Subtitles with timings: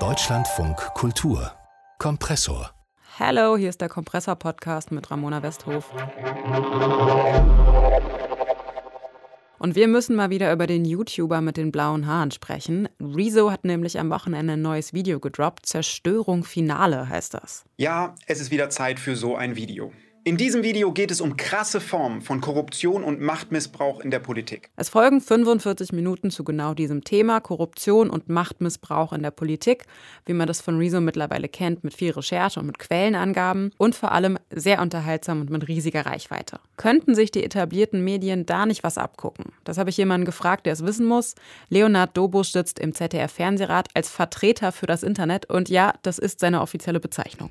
[0.00, 1.52] Deutschlandfunk Kultur
[2.00, 2.72] Kompressor
[3.20, 5.92] Hallo, hier ist der Kompressor-Podcast mit Ramona Westhof.
[9.60, 12.88] Und wir müssen mal wieder über den YouTuber mit den blauen Haaren sprechen.
[13.00, 15.64] Rezo hat nämlich am Wochenende ein neues Video gedroppt.
[15.64, 17.64] Zerstörung Finale heißt das.
[17.76, 19.92] Ja, es ist wieder Zeit für so ein Video.
[20.26, 24.70] In diesem Video geht es um krasse Formen von Korruption und Machtmissbrauch in der Politik.
[24.74, 29.84] Es folgen 45 Minuten zu genau diesem Thema, Korruption und Machtmissbrauch in der Politik,
[30.24, 34.12] wie man das von Rezo mittlerweile kennt, mit viel Recherche und mit Quellenangaben und vor
[34.12, 36.58] allem sehr unterhaltsam und mit riesiger Reichweite.
[36.78, 39.52] Könnten sich die etablierten Medien da nicht was abgucken?
[39.64, 41.34] Das habe ich jemanden gefragt, der es wissen muss.
[41.68, 46.62] Leonard Dobusch sitzt im ZDF-Fernsehrat als Vertreter für das Internet und ja, das ist seine
[46.62, 47.50] offizielle Bezeichnung.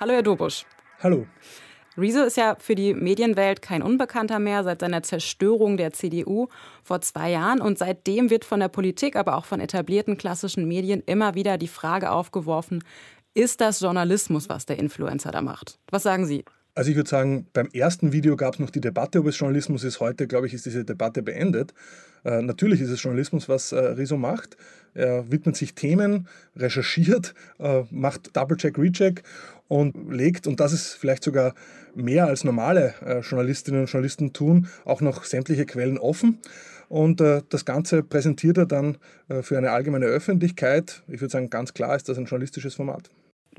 [0.00, 0.64] Hallo, Herr Dobusch.
[1.00, 1.26] Hallo.
[1.96, 6.46] Rezo ist ja für die Medienwelt kein Unbekannter mehr seit seiner Zerstörung der CDU
[6.84, 7.60] vor zwei Jahren.
[7.60, 11.66] Und seitdem wird von der Politik, aber auch von etablierten klassischen Medien immer wieder die
[11.66, 12.84] Frage aufgeworfen,
[13.34, 15.80] ist das Journalismus, was der Influencer da macht?
[15.90, 16.44] Was sagen Sie?
[16.76, 19.82] Also ich würde sagen, beim ersten Video gab es noch die Debatte, ob es Journalismus
[19.82, 19.98] ist.
[19.98, 21.74] Heute, glaube ich, ist diese Debatte beendet.
[22.24, 24.56] Äh, natürlich ist es Journalismus, was äh, Rezo macht.
[24.94, 29.24] Er widmet sich Themen, recherchiert, äh, macht Double-Check, Recheck
[29.68, 31.54] und legt, und das ist vielleicht sogar
[31.94, 36.38] mehr als normale äh, Journalistinnen und Journalisten tun, auch noch sämtliche Quellen offen.
[36.88, 38.96] Und äh, das Ganze präsentiert er dann
[39.28, 41.02] äh, für eine allgemeine Öffentlichkeit.
[41.06, 43.10] Ich würde sagen, ganz klar ist das ein journalistisches Format.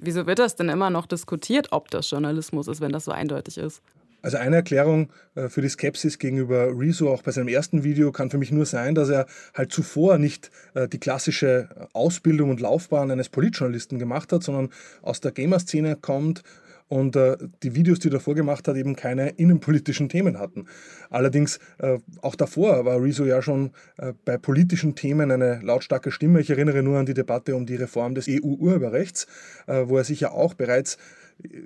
[0.02, 3.58] Wieso wird das denn immer noch diskutiert, ob das Journalismus ist, wenn das so eindeutig
[3.58, 3.82] ist?
[4.22, 8.30] Also eine Erklärung äh, für die Skepsis gegenüber Rezo auch bei seinem ersten Video kann
[8.30, 13.12] für mich nur sein, dass er halt zuvor nicht äh, die klassische Ausbildung und Laufbahn
[13.12, 14.70] eines Politjournalisten gemacht hat, sondern
[15.02, 16.44] aus der Gamer-Szene kommt
[16.90, 20.66] und äh, die Videos, die er davor gemacht hat, eben keine innenpolitischen Themen hatten.
[21.10, 21.60] Allerdings
[22.22, 23.72] auch davor war Rezo ja schon
[24.26, 26.42] bei politischen Themen eine lautstarke Stimme.
[26.42, 29.28] Ich erinnere nur an die Debatte um die Reform des EU-Urheberrechts,
[29.68, 30.98] wo er sich ja auch bereits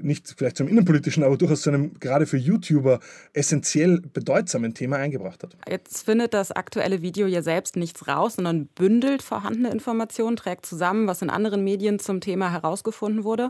[0.02, 3.00] nicht vielleicht zum innenpolitischen, aber durchaus zu einem gerade für YouTuber
[3.34, 5.56] essentiell bedeutsamen Thema eingebracht hat.
[5.68, 11.08] Jetzt findet das aktuelle Video ja selbst nichts raus, sondern bündelt vorhandene Informationen, trägt zusammen,
[11.08, 13.50] was in anderen Medien zum Thema herausgefunden wurde.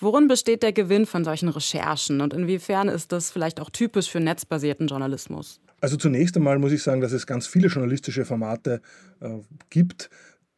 [0.00, 4.20] Worin besteht der Gewinn von solchen Recherchen und inwiefern ist das vielleicht auch typisch für
[4.20, 5.60] netzbasierten Journalismus?
[5.80, 8.80] Also zunächst einmal muss ich sagen, dass es ganz viele journalistische Formate
[9.20, 9.28] äh,
[9.68, 10.10] gibt,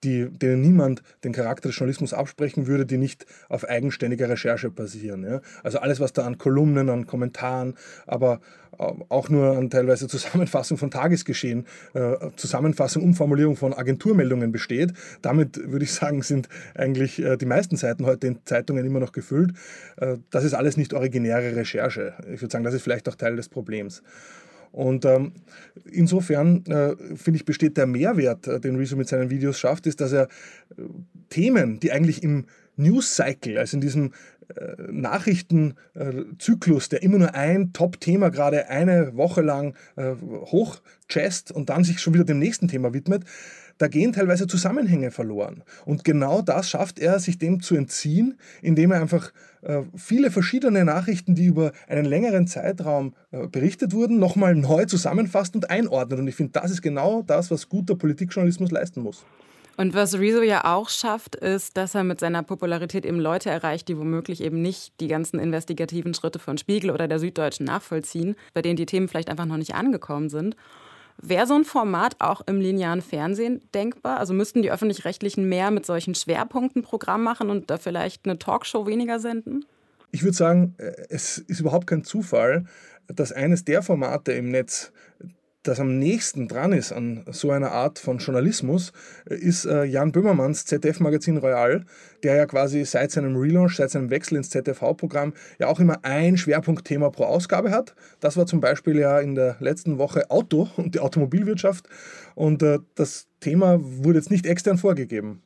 [0.05, 5.25] die, denen niemand den Charakter des Journalismus absprechen würde, die nicht auf eigenständiger Recherche basieren.
[5.25, 5.41] Ja?
[5.63, 7.75] Also alles, was da an Kolumnen, an Kommentaren,
[8.07, 8.41] aber
[8.79, 14.93] äh, auch nur an teilweise Zusammenfassung von Tagesgeschehen, äh, Zusammenfassung, Umformulierung von Agenturmeldungen besteht.
[15.23, 19.13] Damit würde ich sagen, sind eigentlich äh, die meisten Seiten heute in Zeitungen immer noch
[19.13, 19.55] gefüllt.
[19.97, 22.15] Äh, das ist alles nicht originäre Recherche.
[22.33, 24.03] Ich würde sagen, das ist vielleicht auch Teil des Problems.
[24.75, 25.33] Und ähm,
[25.85, 30.01] insofern äh, finde ich, besteht der Mehrwert, äh, den Rezo mit seinen Videos schafft, ist,
[30.01, 30.83] dass er äh,
[31.31, 32.47] Themen, die eigentlich im
[32.77, 34.11] News Cycle, also in diesem
[34.57, 41.85] äh, Nachrichtenzyklus, der immer nur ein Top-Thema gerade eine Woche lang äh, hochchest und dann
[41.85, 43.23] sich schon wieder dem nächsten Thema widmet,
[43.79, 45.63] da gehen teilweise Zusammenhänge verloren.
[45.85, 50.85] Und genau das schafft er, sich dem zu entziehen, indem er einfach äh, viele verschiedene
[50.85, 56.19] Nachrichten, die über einen längeren Zeitraum äh, berichtet wurden, nochmal neu zusammenfasst und einordnet.
[56.19, 59.25] Und ich finde, das ist genau das, was guter Politikjournalismus leisten muss.
[59.77, 63.89] Und was Rezo ja auch schafft, ist, dass er mit seiner Popularität eben Leute erreicht,
[63.89, 68.63] die womöglich eben nicht die ganzen investigativen Schritte von Spiegel oder der Süddeutschen nachvollziehen, bei
[68.63, 70.55] denen die Themen vielleicht einfach noch nicht angekommen sind.
[71.21, 74.19] Wäre so ein Format auch im linearen Fernsehen denkbar?
[74.19, 78.87] Also müssten die öffentlich-rechtlichen mehr mit solchen Schwerpunkten Programm machen und da vielleicht eine Talkshow
[78.87, 79.65] weniger senden?
[80.11, 82.67] Ich würde sagen, äh, es ist überhaupt kein Zufall,
[83.07, 84.93] dass eines der Formate im Netz,
[85.65, 88.93] das am nächsten dran ist an so einer Art von Journalismus,
[89.25, 91.85] ist äh, Jan Böhmermanns ZDF-Magazin Royal,
[92.23, 96.37] der ja quasi seit seinem Relaunch, seit seinem Wechsel ins ZDV-Programm ja auch immer ein
[96.37, 97.95] Schwerpunktthema pro Ausgabe hat.
[98.21, 101.89] Das war zum Beispiel ja in der letzten Woche Auto und die Automobilwirtschaft.
[102.35, 105.43] Und äh, das Thema wurde jetzt nicht extern vorgegeben.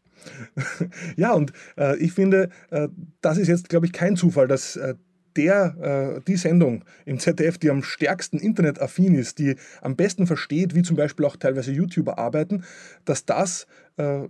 [1.17, 2.89] ja, und äh, ich finde, äh,
[3.21, 4.95] das ist jetzt, glaube ich, kein Zufall, dass äh,
[5.39, 10.75] der, äh, die Sendung im ZDF, die am stärksten internetaffin ist, die am besten versteht,
[10.75, 12.65] wie zum Beispiel auch teilweise YouTuber arbeiten,
[13.05, 14.23] dass das äh,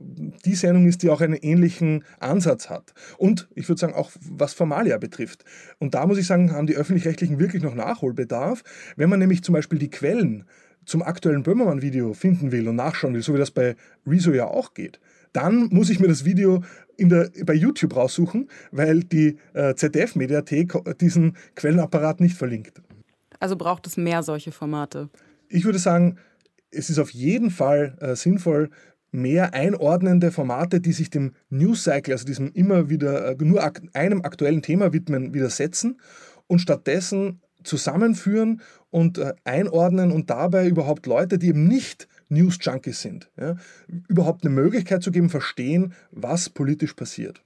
[0.44, 2.92] die Sendung ist, die auch einen ähnlichen Ansatz hat.
[3.16, 5.44] Und ich würde sagen, auch was Formalia betrifft.
[5.78, 8.62] Und da muss ich sagen, haben die Öffentlich-Rechtlichen wirklich noch Nachholbedarf.
[8.96, 10.44] Wenn man nämlich zum Beispiel die Quellen
[10.84, 13.76] zum aktuellen Böhmermann-Video finden will und nachschauen will, so wie das bei
[14.06, 15.00] Rezo ja auch geht,
[15.32, 16.62] dann muss ich mir das Video
[16.98, 22.82] der, bei YouTube raussuchen, weil die äh, ZDF-Mediathek diesen Quellenapparat nicht verlinkt.
[23.40, 25.08] Also braucht es mehr solche Formate?
[25.48, 26.18] Ich würde sagen,
[26.70, 28.70] es ist auf jeden Fall äh, sinnvoll,
[29.10, 33.82] mehr einordnende Formate, die sich dem News Cycle, also diesem immer wieder äh, nur ak
[33.94, 35.98] einem aktuellen Thema widmen, widersetzen
[36.46, 38.60] und stattdessen zusammenführen
[38.90, 43.56] und äh, einordnen und dabei überhaupt Leute, die eben nicht News Junkies sind, ja,
[44.08, 47.42] überhaupt eine Möglichkeit zu geben, verstehen, was politisch passiert.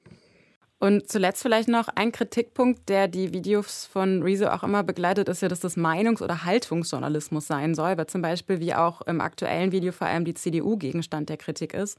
[0.82, 5.40] Und zuletzt vielleicht noch ein Kritikpunkt, der die Videos von Rezo auch immer begleitet, ist
[5.40, 9.70] ja, dass das Meinungs- oder Haltungsjournalismus sein soll, weil zum Beispiel wie auch im aktuellen
[9.70, 11.96] Video vor allem die CDU Gegenstand der Kritik ist.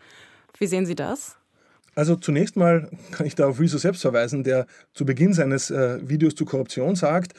[0.59, 1.37] Wie sehen Sie das?
[1.95, 5.99] Also zunächst mal kann ich da auf Rezo selbst verweisen, der zu Beginn seines äh,
[6.01, 7.33] Videos zu Korruption sagt,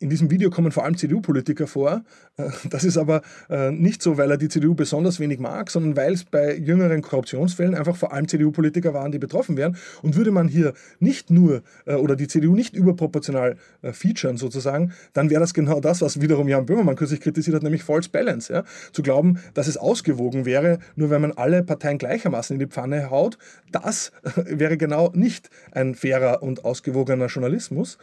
[0.00, 2.02] in diesem Video kommen vor allem CDU-Politiker vor.
[2.36, 5.96] Äh, das ist aber äh, nicht so, weil er die CDU besonders wenig mag, sondern
[5.96, 9.76] weil es bei jüngeren Korruptionsfällen einfach vor allem CDU-Politiker waren, die betroffen wären.
[10.02, 15.28] Und würde man hier nicht nur äh, oder die CDU nicht überproportional featuren sozusagen, dann
[15.28, 18.52] wäre das genau das, was wiederum Jan Böhmermann kürzlich kritisiert hat, nämlich False Balance.
[18.52, 18.64] Ja?
[18.92, 23.10] Zu glauben, dass es ausgewogen wäre, nur wenn man alle Parteien gleichermaßen in die Pfanne
[23.10, 23.36] haut,
[23.70, 27.98] das wäre genau nicht ein fairer und ausgewogener Journalismus.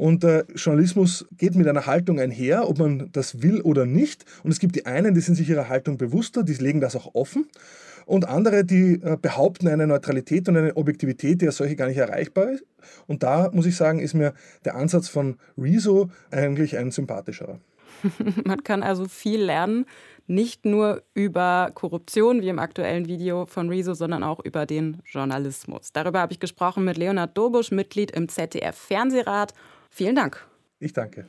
[0.00, 4.24] Und äh, Journalismus geht mit einer Haltung einher, ob man das will oder nicht.
[4.42, 7.14] Und es gibt die einen, die sind sich ihrer Haltung bewusster, die legen das auch
[7.14, 7.50] offen.
[8.06, 11.98] Und andere, die äh, behaupten eine Neutralität und eine Objektivität, die als solche gar nicht
[11.98, 12.64] erreichbar ist.
[13.08, 14.32] Und da muss ich sagen, ist mir
[14.64, 17.60] der Ansatz von Rezo eigentlich ein sympathischerer.
[18.46, 19.84] Man kann also viel lernen,
[20.26, 25.92] nicht nur über Korruption wie im aktuellen Video von Rezo, sondern auch über den Journalismus.
[25.92, 29.52] Darüber habe ich gesprochen mit Leonhard Dobusch, Mitglied im ZDF Fernsehrat
[29.90, 30.46] Vielen Dank.
[30.78, 31.26] Ich danke.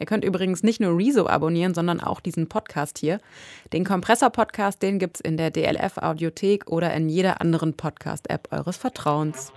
[0.00, 3.20] Ihr könnt übrigens nicht nur Rezo abonnieren, sondern auch diesen Podcast hier.
[3.72, 9.52] Den Kompressor-Podcast, den gibt es in der DLF-Audiothek oder in jeder anderen Podcast-App eures Vertrauens.